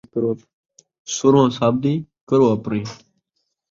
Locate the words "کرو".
2.27-2.45